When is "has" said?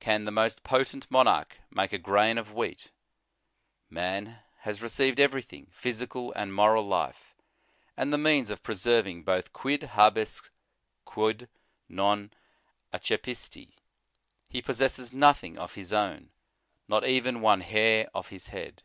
4.62-4.82